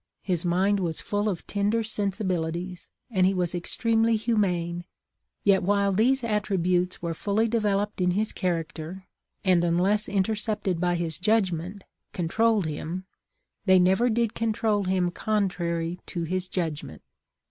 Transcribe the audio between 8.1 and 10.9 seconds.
his character, and, unless intercepted